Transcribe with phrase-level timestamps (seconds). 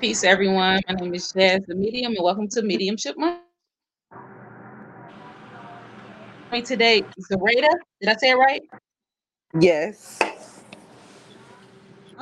[0.00, 0.80] Peace, everyone.
[0.88, 3.42] My name is Jazz the Medium, and welcome to Mediumship Monday.
[6.64, 7.68] Today, Zoreda.
[8.00, 8.62] Did I say it right?
[9.60, 10.18] Yes.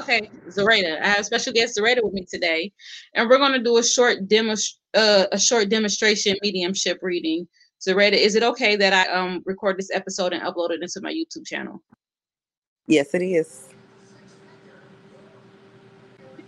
[0.01, 1.01] Okay, Zoreda.
[1.01, 2.73] I have a special guest Zoreda with me today,
[3.15, 4.55] and we're going to do a short demo,
[4.95, 7.47] uh, a short demonstration mediumship reading.
[7.81, 11.13] Zoreda, is it okay that I um record this episode and upload it into my
[11.13, 11.81] YouTube channel?
[12.89, 13.69] Yes, it is.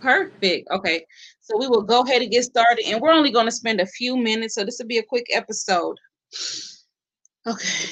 [0.01, 0.69] Perfect.
[0.71, 1.05] Okay.
[1.41, 2.85] So we will go ahead and get started.
[2.87, 4.55] And we're only going to spend a few minutes.
[4.55, 5.97] So this will be a quick episode.
[7.47, 7.89] Okay.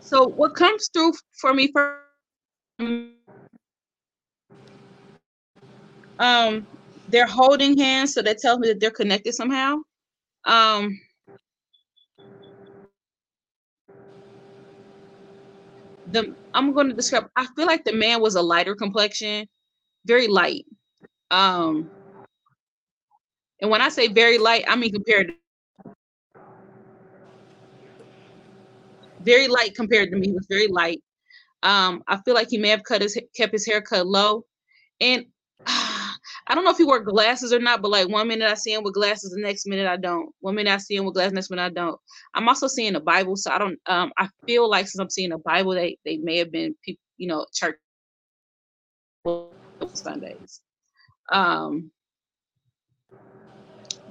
[0.00, 2.00] So what comes through for me for
[6.18, 6.66] um
[7.08, 9.76] they're holding hands, so that tells me that they're connected somehow.
[10.44, 10.98] Um
[16.12, 17.28] the I'm going to describe.
[17.36, 19.46] I feel like the man was a lighter complexion,
[20.06, 20.64] very light.
[21.30, 21.90] Um,
[23.60, 25.34] and when I say very light, I mean compared to
[29.20, 30.28] very light compared to me.
[30.28, 31.02] He was very light.
[31.62, 34.44] Um, I feel like he may have cut his kept his hair cut low,
[35.00, 35.26] and
[36.48, 38.72] I don't know if he wore glasses or not, but like one minute I see
[38.72, 40.30] him with glasses, the next minute I don't.
[40.40, 42.00] One minute I see him with glasses, next minute I don't.
[42.34, 43.78] I'm also seeing the Bible, so I don't.
[43.86, 47.02] Um, I feel like since I'm seeing the Bible, they they may have been people,
[47.18, 47.76] you know, church
[49.92, 50.62] Sundays.
[51.30, 51.90] Um,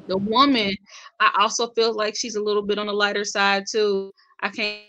[0.07, 0.75] the woman,
[1.19, 4.11] I also feel like she's a little bit on the lighter side too.
[4.41, 4.83] I can't.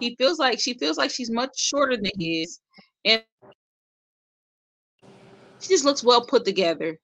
[0.00, 2.60] He feels like she feels like she's much shorter than he is,
[3.04, 3.22] and
[5.60, 6.98] she just looks well put together.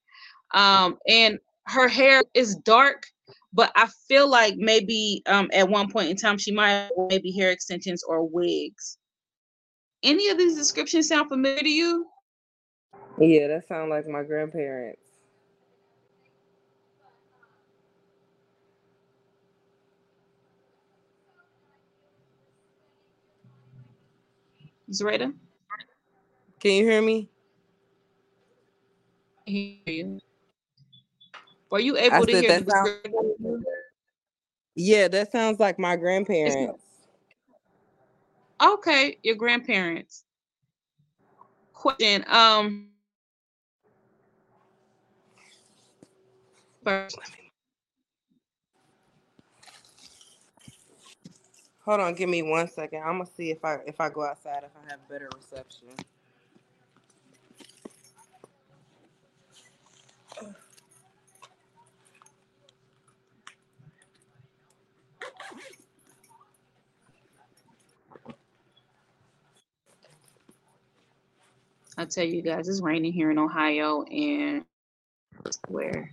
[0.55, 3.05] Um, and her hair is dark,
[3.53, 7.33] but I feel like maybe um, at one point in time she might have maybe
[7.33, 8.99] hair extensions or wigs.
[10.03, 12.07] Any of these descriptions sound familiar to you?
[13.19, 15.01] Yeah, that sounds like my grandparents.
[24.93, 25.35] Zoreda?
[26.61, 27.29] Can you hear me?
[29.47, 30.21] Hear you.
[31.71, 33.65] Were you able I to hear the sound-
[34.75, 36.83] Yeah, that sounds like my grandparents.
[38.63, 40.25] Okay, your grandparents.
[41.73, 42.25] Question.
[42.29, 42.89] Um
[46.85, 47.19] first.
[51.85, 53.03] Hold on, give me one second.
[53.03, 55.89] I'm gonna see if I if I go outside if I have better reception.
[71.99, 74.65] I tell you guys, it's raining here in Ohio and
[75.69, 76.11] where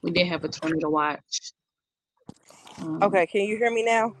[0.00, 1.52] we did have a tornado watch.
[2.80, 4.14] Um, okay, can you hear me now?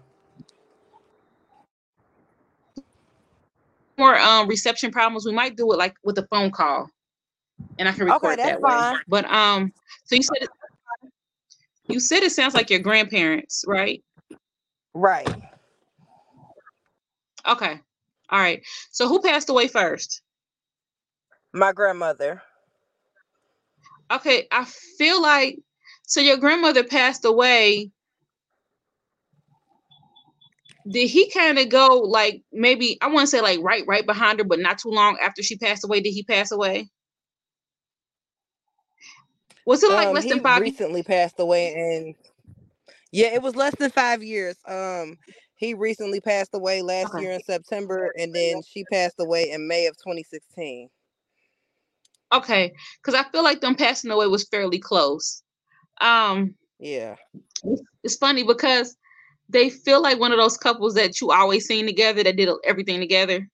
[3.96, 5.24] More um reception problems.
[5.24, 6.90] We might do it like with a phone call,
[7.78, 8.94] and I can record okay, that fine.
[8.94, 9.00] way.
[9.08, 9.72] But um,
[10.04, 10.46] so you said
[11.88, 14.02] you said it sounds like your grandparents, right?
[14.94, 15.28] Right.
[17.46, 17.80] Okay.
[18.30, 18.62] All right.
[18.90, 20.22] So who passed away first?
[21.52, 22.42] My grandmother.
[24.10, 24.64] Okay, I
[24.98, 25.58] feel like
[26.06, 27.90] so your grandmother passed away.
[30.88, 34.38] Did he kind of go like maybe I want to say like right right behind
[34.38, 36.00] her, but not too long after she passed away?
[36.00, 36.88] Did he pass away?
[39.66, 40.62] Was it like um, less than five?
[40.62, 42.14] Recently passed away, and
[43.10, 44.56] yeah, it was less than five years.
[44.66, 45.18] Um,
[45.56, 47.22] he recently passed away last okay.
[47.22, 50.88] year in September, and then she passed away in May of 2016.
[52.32, 52.72] Okay,
[53.02, 55.42] because I feel like them passing away was fairly close.
[56.00, 57.16] Um, yeah,
[58.04, 58.96] it's funny because
[59.48, 63.00] they feel like one of those couples that you always seen together that did everything
[63.00, 63.48] together.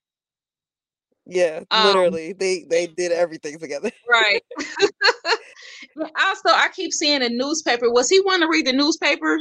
[1.24, 3.90] Yeah, um, literally, they they did everything together.
[4.06, 4.42] Right.
[5.98, 7.90] also, I keep seeing a newspaper.
[7.90, 9.38] Was he want to read the newspaper?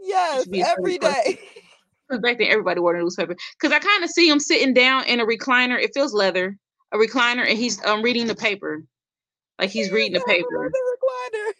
[0.00, 1.38] Yes, every day.
[2.20, 5.20] Back then, everybody wore a newspaper because I kind of see him sitting down in
[5.20, 5.80] a recliner.
[5.80, 6.58] It feels leather,
[6.92, 8.84] a recliner, and he's um reading the paper,
[9.58, 10.70] like he's reading the paper.
[10.70, 11.52] The recliner.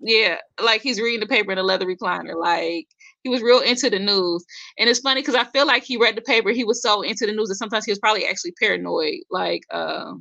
[0.00, 2.34] Yeah, like he's reading the paper in a leather recliner.
[2.34, 2.86] Like
[3.22, 4.44] he was real into the news,
[4.78, 6.50] and it's funny because I feel like he read the paper.
[6.50, 9.20] He was so into the news that sometimes he was probably actually paranoid.
[9.30, 10.12] Like, uh,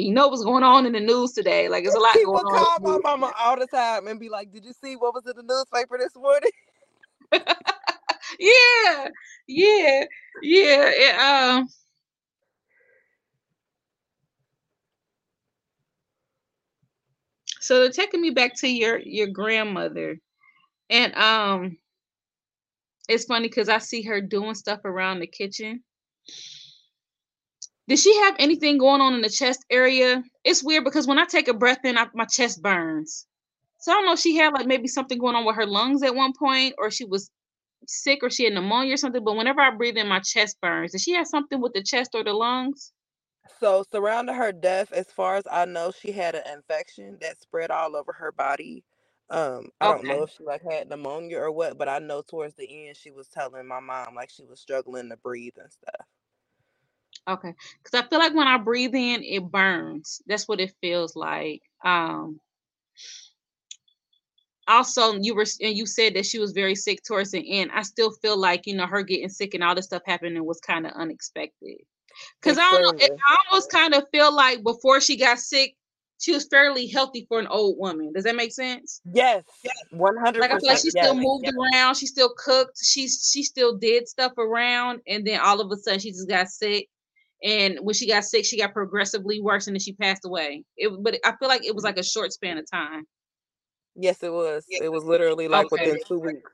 [0.00, 1.68] you know what's going on in the news today.
[1.68, 4.52] Like it's a lot People going call my mama all the time and be like,
[4.52, 6.50] "Did you see what was in the newspaper this morning?"
[8.38, 9.08] yeah,
[9.46, 10.04] yeah,
[10.42, 10.90] yeah.
[10.92, 11.68] It, um,
[17.60, 20.18] so they're taking me back to your your grandmother,
[20.90, 21.78] and um,
[23.08, 25.82] it's funny because I see her doing stuff around the kitchen.
[27.88, 30.22] Did she have anything going on in the chest area?
[30.44, 33.26] It's weird because when I take a breath in, I, my chest burns.
[33.78, 36.02] So I don't know if she had like maybe something going on with her lungs
[36.02, 37.30] at one point, or she was
[37.86, 39.24] sick, or she had pneumonia or something.
[39.24, 40.92] But whenever I breathe in, my chest burns.
[40.92, 42.92] Did she have something with the chest or the lungs?
[43.60, 47.70] So surrounding her death, as far as I know, she had an infection that spread
[47.70, 48.84] all over her body.
[49.30, 52.54] Um, I don't know if she like had pneumonia or what, but I know towards
[52.56, 56.06] the end she was telling my mom like she was struggling to breathe and stuff.
[57.28, 57.54] Okay.
[57.82, 60.22] Because I feel like when I breathe in, it burns.
[60.26, 61.62] That's what it feels like.
[61.84, 62.40] Um,
[64.68, 67.70] also you were and you said that she was very sick towards the end.
[67.72, 70.60] I still feel like, you know, her getting sick and all this stuff happening was
[70.60, 71.78] kind of unexpected.
[72.42, 75.76] Cause I don't know, it, I almost kind of feel like before she got sick,
[76.18, 78.12] she was fairly healthy for an old woman.
[78.14, 79.02] Does that make sense?
[79.12, 79.44] Yes,
[79.90, 83.42] one hundred Like I feel like she still moved around, she still cooked, she's she
[83.42, 86.88] still did stuff around, and then all of a sudden she just got sick.
[87.46, 90.64] And when she got sick, she got progressively worse, and then she passed away.
[90.76, 93.04] It, but I feel like it was like a short span of time.
[93.96, 94.66] Yes, it was.
[94.78, 95.72] It was literally like Okay.
[95.72, 96.52] within two weeks.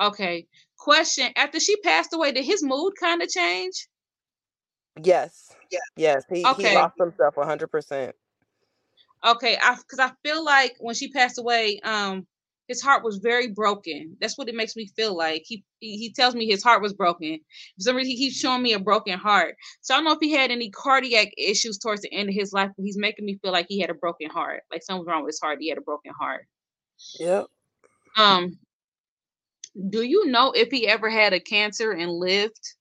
[0.00, 0.48] Okay.
[0.78, 3.88] Question: After she passed away, did his mood kind of change?
[5.02, 5.54] Yes.
[5.96, 6.24] Yes.
[6.28, 6.54] He Okay.
[6.56, 8.14] he lost himself one hundred percent.
[9.24, 12.26] Okay, I because I feel like when she passed away, um,
[12.70, 14.16] his heart was very broken.
[14.20, 15.42] That's what it makes me feel like.
[15.44, 17.40] He he, tells me his heart was broken.
[17.76, 19.56] For some reason, he keeps showing me a broken heart.
[19.80, 22.52] So I don't know if he had any cardiac issues towards the end of his
[22.52, 24.62] life, but he's making me feel like he had a broken heart.
[24.70, 25.58] Like something's wrong with his heart.
[25.60, 26.46] He had a broken heart.
[27.18, 27.46] Yep.
[28.16, 28.56] Um,
[29.88, 32.74] do you know if he ever had a cancer and lived?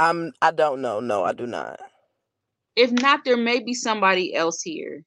[0.00, 0.98] I'm I don't know.
[0.98, 1.78] No, I do not.
[2.74, 5.04] If not, there may be somebody else here.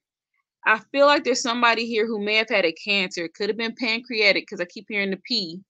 [0.66, 3.24] I feel like there's somebody here who may have had a cancer.
[3.24, 5.62] It could have been pancreatic because I keep hearing the P,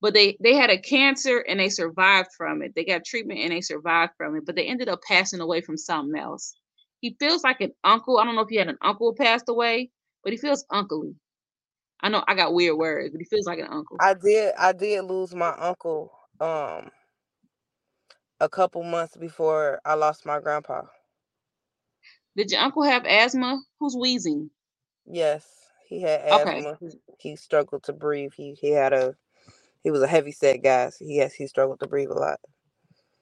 [0.00, 2.74] but they they had a cancer and they survived from it.
[2.74, 5.76] They got treatment and they survived from it, but they ended up passing away from
[5.76, 6.56] something else.
[7.00, 8.18] He feels like an uncle.
[8.18, 9.90] I don't know if he had an uncle passed away,
[10.24, 11.14] but he feels uncly.
[12.02, 13.98] I know I got weird words, but he feels like an uncle.
[14.00, 16.90] I did I did lose my uncle um
[18.40, 20.82] a couple months before I lost my grandpa.
[22.40, 23.60] Did your uncle have asthma?
[23.80, 24.48] Who's wheezing?
[25.04, 25.46] Yes,
[25.86, 26.62] he had Okay.
[26.62, 26.78] asthma.
[26.80, 26.88] He,
[27.18, 28.32] he struggled to breathe.
[28.34, 29.14] He he had a
[29.84, 30.88] he was a heavy set guy.
[30.88, 32.40] So yes, he struggled to breathe a lot.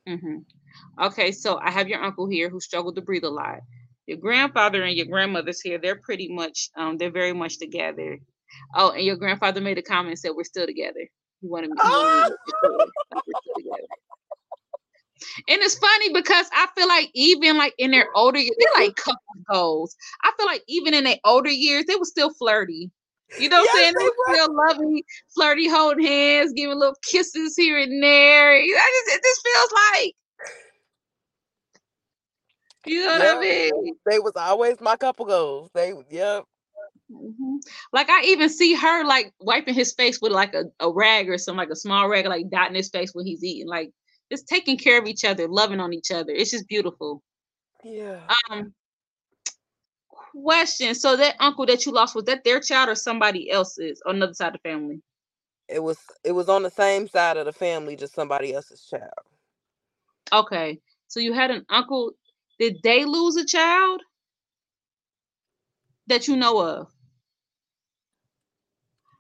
[0.07, 0.39] hmm
[1.03, 3.61] Okay, so I have your uncle here who struggled to breathe a lot.
[4.07, 5.79] Your grandfather and your grandmother's here.
[5.79, 8.19] They're pretty much, um, they're very much together.
[8.75, 11.09] Oh, and your grandfather made a comment and said we're still together.
[11.41, 11.81] He wanted me.
[11.83, 12.71] He wanted me to make sure
[13.13, 13.89] that we're still together.
[15.49, 18.97] And it's funny because I feel like even like in their older years, they're like
[18.97, 19.19] couple
[19.53, 19.97] goals.
[20.23, 22.91] I feel like even in their older years, they were still flirty.
[23.39, 23.95] You know what I'm saying?
[23.99, 25.03] They were still loving,
[25.35, 28.53] flirty, holding hands, giving little kisses here and there.
[28.53, 30.15] I just, it just feels like,
[32.87, 33.97] you know what I mean?
[34.07, 35.71] They was always my couple goals.
[35.75, 36.45] They yep.
[37.11, 37.59] Mhm.
[37.93, 41.39] Like I even see her like wiping his face with like a, a rag or
[41.39, 43.93] something, like a small rag, like dotting his face when he's eating, like
[44.31, 46.33] just taking care of each other, loving on each other.
[46.33, 47.23] It's just beautiful.
[47.85, 48.21] Yeah.
[48.51, 48.75] Um,
[50.11, 50.95] question.
[50.95, 54.35] So that uncle that you lost was that their child or somebody else's on another
[54.35, 55.03] side of the family?
[55.69, 59.13] It was it was on the same side of the family, just somebody else's child.
[60.33, 60.81] Okay.
[61.09, 62.13] So you had an uncle.
[62.59, 64.03] Did they lose a child
[66.07, 66.89] that you know of?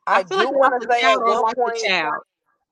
[0.07, 2.23] I, feel do like want to say at child or one point child.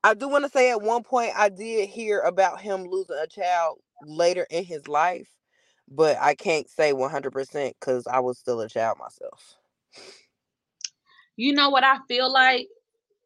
[0.06, 3.26] I do want to say at one point I did hear about him losing a
[3.26, 5.28] child later in his life,
[5.88, 9.56] but I can't say 100% cuz I was still a child myself.
[11.34, 12.68] You know what I feel like,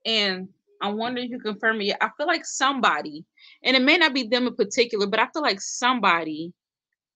[0.06, 0.48] and
[0.80, 1.98] I'm wondering if you confirm it.
[2.00, 3.26] I feel like somebody,
[3.62, 6.54] and it may not be them in particular, but I feel like somebody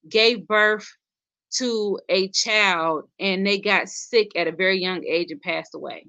[0.07, 0.87] gave birth
[1.53, 6.07] to a child and they got sick at a very young age and passed away.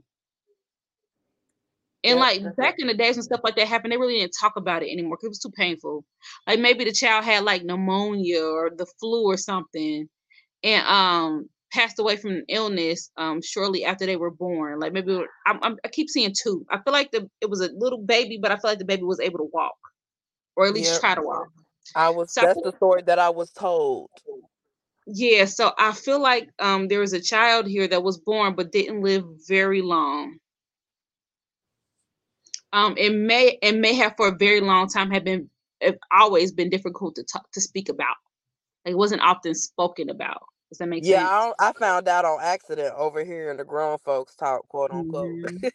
[2.03, 2.77] And Yep, like back it.
[2.77, 5.17] in the days when stuff like that happened, they really didn't talk about it anymore
[5.17, 6.05] because it was too painful.
[6.47, 10.07] Like maybe the child had like pneumonia or the flu or something,
[10.63, 14.79] and um passed away from an illness um shortly after they were born.
[14.79, 16.65] Like maybe I'm, I'm, I keep seeing two.
[16.71, 19.03] I feel like the it was a little baby, but I feel like the baby
[19.03, 19.77] was able to walk
[20.55, 21.01] or at least Yep.
[21.01, 21.49] try to walk.
[21.95, 24.11] I was So I that's feel, the story that I was told.
[25.07, 28.71] yeah, so I feel like um there was a child here that was born but
[28.71, 30.37] didn't live very long.
[32.75, 36.51] Um, it may it may have for a very long time have been it always
[36.51, 38.17] been difficult to talk to speak about.
[38.85, 40.43] Like it wasn't often spoken about.
[40.69, 41.31] Does that make Yeah, sense?
[41.59, 45.29] I, I found out on accident over here in the grown folks talk, quote unquote.
[45.33, 45.63] Mhm.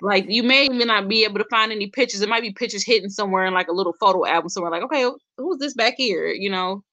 [0.00, 2.20] Like you may even not be able to find any pictures.
[2.20, 4.70] It might be pictures hidden somewhere in like a little photo album somewhere.
[4.70, 6.28] Like, okay, who's this back here?
[6.28, 6.84] You know,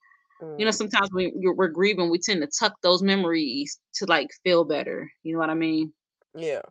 [0.57, 0.71] you know.
[0.71, 4.63] Mm, Sometimes when you're, we're grieving, we tend to tuck those memories to like feel
[4.65, 5.11] better.
[5.23, 5.93] You know what I mean?
[6.35, 6.61] yeah.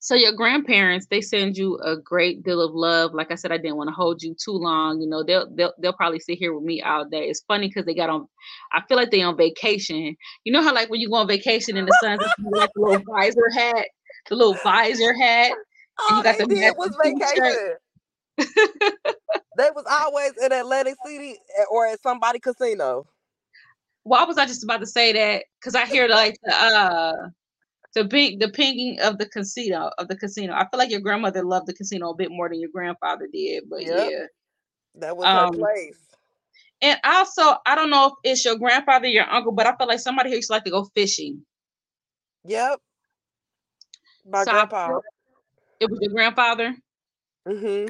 [0.00, 3.14] So your grandparents, they send you a great deal of love.
[3.14, 5.00] Like I said, I didn't want to hold you too long.
[5.00, 7.28] You know, they'll they'll they'll probably sit here with me all day.
[7.28, 8.28] It's funny because they got on.
[8.72, 10.16] I feel like they on vacation.
[10.44, 12.20] You know how like when you go on vacation and the sun's
[12.52, 13.88] like the little visor hat,
[14.28, 15.52] the little visor hat.
[15.98, 17.76] All you got they the did was vacation.
[19.56, 23.04] they was always in Atlantic City eh, or at somebody casino.
[24.04, 25.44] Why was I just about to say that?
[25.58, 27.28] Because I hear like the uh
[27.94, 30.54] the ping the pinging of the casino of the casino.
[30.54, 33.64] I feel like your grandmother loved the casino a bit more than your grandfather did.
[33.68, 33.86] But Yep.
[33.86, 34.26] yeah.
[34.96, 35.98] That was Um, her place.
[36.82, 40.00] And also, I don't know if it's your grandfather, your uncle, but I feel like
[40.00, 41.44] somebody who used to like to go fishing.
[42.44, 42.80] Yep.
[44.24, 45.00] My So grandpa.
[45.80, 46.74] it was your grandfather.
[47.46, 47.86] Mm hmm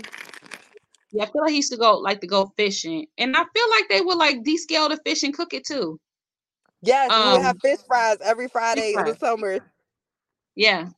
[1.13, 3.71] Yeah, I feel like he used to go like to go fishing, and I feel
[3.71, 5.99] like they would like descale the fish and cook it too.
[6.83, 9.61] Yes, we would have Um, fish fries every Friday in the summer.
[10.59, 10.89] Yeah.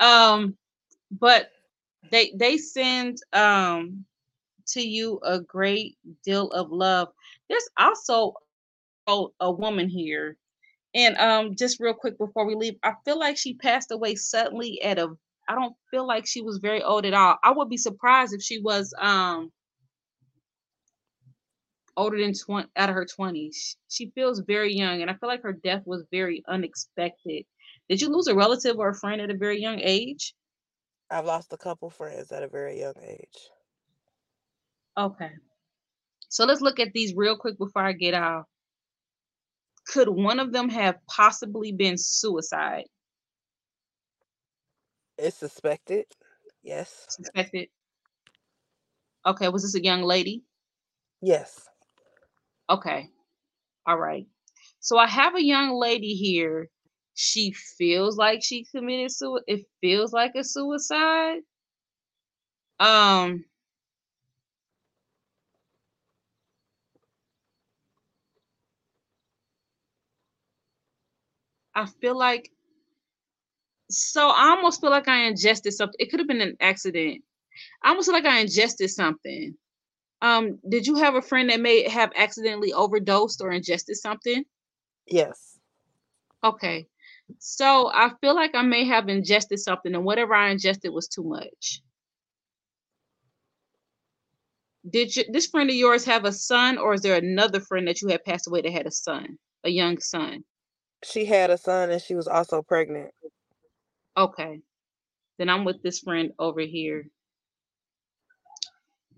[0.00, 0.56] Um,
[1.10, 1.50] but
[2.10, 4.04] they they send um
[4.68, 7.08] to you a great deal of love.
[7.48, 8.34] There's also
[9.06, 10.36] a, woman here,
[10.94, 14.82] and um, just real quick before we leave, I feel like she passed away suddenly
[14.82, 15.16] at a.
[15.48, 17.38] I don't feel like she was very old at all.
[17.44, 19.52] I would be surprised if she was um
[21.96, 23.76] older than 20 out of her 20s.
[23.88, 27.44] She feels very young, and I feel like her death was very unexpected.
[27.88, 30.34] Did you lose a relative or a friend at a very young age?
[31.10, 33.50] I've lost a couple friends at a very young age.
[34.98, 35.30] Okay.
[36.28, 38.46] So let's look at these real quick before I get out.
[39.86, 42.84] Could one of them have possibly been suicide?
[45.16, 46.06] It's suspected.
[46.62, 47.06] Yes.
[47.08, 47.68] Suspected.
[49.24, 50.42] Okay, was this a young lady?
[51.22, 51.68] Yes.
[52.68, 53.08] Okay.
[53.86, 54.26] All right.
[54.80, 56.68] So I have a young lady here.
[57.16, 59.42] She feels like she committed suicide.
[59.48, 61.40] It feels like a suicide.
[62.80, 63.44] Um
[71.76, 72.50] I feel like
[73.90, 75.96] so I almost feel like I ingested something.
[75.98, 77.22] It could have been an accident.
[77.82, 79.56] I almost feel like I ingested something.
[80.22, 84.44] Um, did you have a friend that may have accidentally overdosed or ingested something?
[85.06, 85.58] Yes.
[86.42, 86.88] Okay.
[87.38, 91.24] So I feel like I may have ingested something, and whatever I ingested was too
[91.24, 91.82] much.
[94.88, 98.00] Did you, this friend of yours have a son, or is there another friend that
[98.00, 100.44] you had passed away that had a son, a young son?
[101.04, 103.10] She had a son and she was also pregnant.
[104.16, 104.60] Okay.
[105.38, 107.08] Then I'm with this friend over here.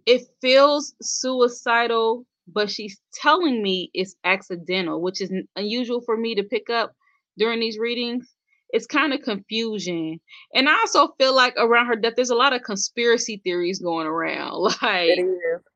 [0.07, 6.43] It feels suicidal, but she's telling me it's accidental, which is unusual for me to
[6.43, 6.95] pick up
[7.39, 8.35] during these readings.
[8.71, 10.21] It's kind of confusion.
[10.55, 14.07] And I also feel like around her death, there's a lot of conspiracy theories going
[14.07, 14.75] around.
[14.83, 15.19] Like.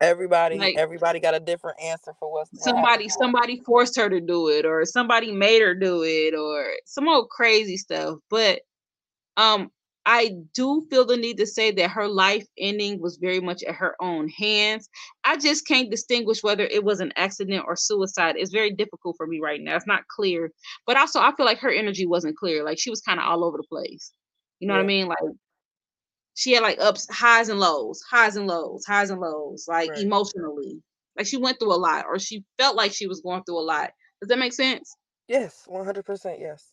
[0.01, 3.13] Everybody like everybody got a different answer for what's what somebody happened.
[3.13, 7.31] somebody forced her to do it, or somebody made her do it, or some old
[7.31, 8.19] crazy stuff.
[8.29, 8.61] But
[9.37, 9.71] um
[10.05, 13.75] I do feel the need to say that her life ending was very much at
[13.77, 14.89] her own hands.
[15.25, 18.35] I just can't distinguish whether it was an accident or suicide.
[18.37, 19.77] It's very difficult for me right now.
[19.77, 20.51] It's not clear.
[20.87, 22.65] But also I feel like her energy wasn't clear.
[22.65, 24.13] Like she was kind of all over the place.
[24.61, 25.07] You know what I mean?
[25.07, 25.19] Like
[26.35, 29.97] she had like ups, highs and lows, highs and lows, highs and lows, like Right.
[29.97, 30.83] emotionally.
[31.17, 33.63] Like she went through a lot or she felt like she was going through a
[33.65, 33.93] lot.
[34.21, 34.97] Does that make sense?
[35.27, 36.73] Yes, 100% yes.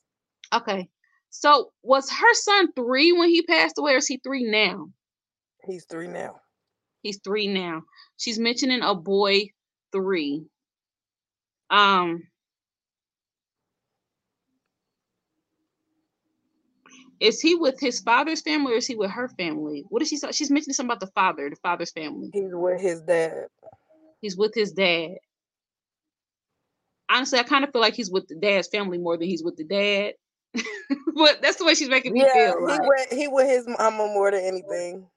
[0.54, 0.90] Okay.
[1.30, 4.90] So was her son three when he passed away, or is he three now?
[5.66, 6.42] He's 3 now.
[7.04, 7.84] He's three now.
[8.18, 9.52] She's mentioning a boy
[9.92, 10.46] three.
[11.70, 12.24] Um,
[17.20, 19.84] is he with his father's family or is he with her family?
[19.90, 20.18] What is she?
[20.18, 22.30] say- She's mentioning something about the father, the father's family.
[22.34, 23.48] He's with his dad.
[24.22, 25.16] He's with his dad.
[27.10, 29.58] Honestly, I kind of feel like he's with the dad's family more than he's with
[29.58, 30.14] the dad.
[31.16, 32.56] but that's the way she's making me Yeah, feel.
[32.60, 35.08] he Like, with he with his mama more than anything.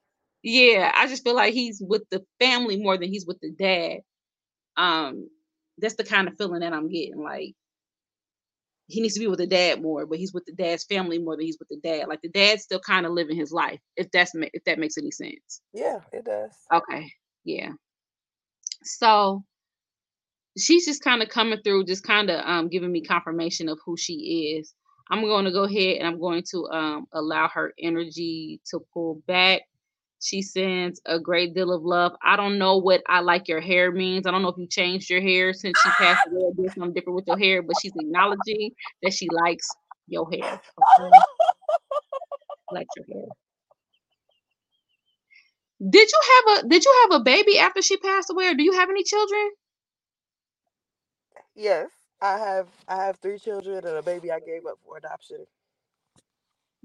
[0.42, 3.98] yeah, I just feel like he's with the family more than he's with the dad.
[4.76, 5.28] Um,
[5.78, 7.22] that's the kind of feeling that I'm getting.
[7.22, 7.54] Like
[8.88, 11.36] he needs to be with the dad more, but he's with the dad's family more
[11.36, 12.08] than he's with the dad.
[12.08, 15.10] Like the dad's still kind of living his life, if that's if that makes any
[15.10, 15.62] sense.
[15.72, 16.52] Yeah, it does.
[16.72, 17.10] Okay,
[17.44, 17.70] yeah.
[18.82, 19.44] So
[20.58, 23.96] she's just kind of coming through, just kind of um, giving me confirmation of who
[23.96, 24.74] she is.
[25.10, 29.22] I'm going to go ahead and I'm going to um, allow her energy to pull
[29.26, 29.62] back.
[30.20, 32.12] She sends a great deal of love.
[32.22, 34.26] I don't know what I like your hair means.
[34.26, 36.92] I don't know if you changed your hair since she passed away or did something
[36.92, 38.70] different with your hair, but she's acknowledging
[39.02, 39.68] that she likes
[40.06, 40.60] your hair.
[41.00, 41.18] Okay?
[42.72, 43.28] likes your hair.
[45.90, 48.62] Did you have a did you have a baby after she passed away or do
[48.62, 49.50] you have any children?
[51.54, 51.90] Yes,
[52.22, 55.46] I have I have three children and a baby I gave up for adoption.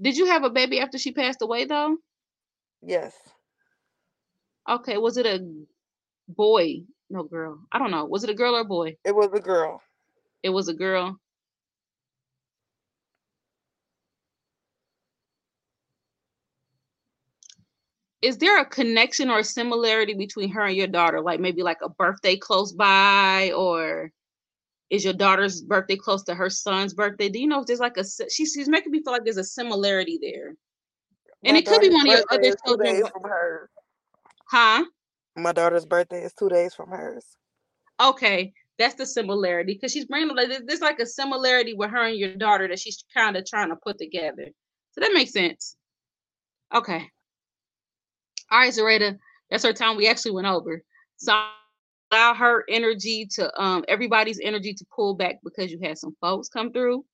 [0.00, 1.96] Did you have a baby after she passed away though?
[2.82, 3.14] Yes.
[4.68, 5.46] Okay, was it a
[6.28, 6.82] boy?
[7.10, 7.60] No, girl.
[7.72, 8.06] I don't know.
[8.06, 8.96] Was it a girl or a boy?
[9.04, 9.82] It was a girl.
[10.42, 11.18] It was a girl.
[18.22, 21.20] Is there a connection or a similarity between her and your daughter?
[21.20, 24.10] Like maybe like a birthday close by or
[24.90, 27.28] is your daughter's birthday close to her son's birthday?
[27.28, 29.44] Do you know if there's like a she's she's making me feel like there's a
[29.44, 30.54] similarity there.
[31.44, 32.94] And My it could be one of your other children.
[32.94, 33.68] days but- from hers.
[34.50, 34.84] Huh?
[35.36, 37.24] My daughter's birthday is two days from hers.
[38.00, 42.06] Okay, that's the similarity because she's bringing like there's- there's like a similarity with her
[42.06, 44.46] and your daughter that she's kind of trying to put together.
[44.92, 45.76] So that makes sense.
[46.74, 47.08] Okay.
[48.50, 49.18] All right, Zoreda,
[49.50, 49.96] that's our time.
[49.96, 50.82] We actually went over.
[51.18, 51.32] So
[52.12, 56.48] allow her energy to um everybody's energy to pull back because you had some folks
[56.48, 57.04] come through.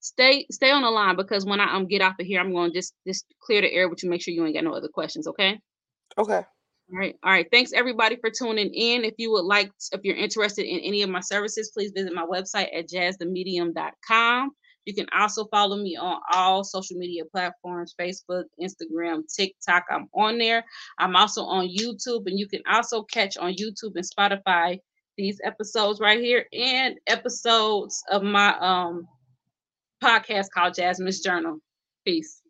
[0.00, 2.70] Stay stay on the line because when I um get off of here, I'm going
[2.70, 4.10] to just just clear the air with you.
[4.10, 5.26] Make sure you ain't got no other questions.
[5.26, 5.58] Okay.
[6.16, 6.42] Okay.
[6.90, 7.14] All right.
[7.22, 7.46] All right.
[7.50, 9.04] Thanks everybody for tuning in.
[9.04, 12.24] If you would like, if you're interested in any of my services, please visit my
[12.24, 14.50] website at jazzthemedium.com.
[14.88, 19.84] You can also follow me on all social media platforms Facebook, Instagram, TikTok.
[19.90, 20.64] I'm on there.
[20.98, 24.78] I'm also on YouTube, and you can also catch on YouTube and Spotify
[25.18, 29.06] these episodes right here and episodes of my um
[30.02, 31.58] podcast called Jazmine's Journal.
[32.06, 32.40] Peace.